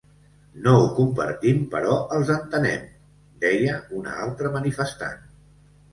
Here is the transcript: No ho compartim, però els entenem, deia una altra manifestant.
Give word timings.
No 0.67 0.71
ho 0.77 0.87
compartim, 0.99 1.59
però 1.75 1.99
els 2.17 2.31
entenem, 2.37 2.89
deia 3.47 3.79
una 4.01 4.17
altra 4.25 4.53
manifestant. 4.57 5.25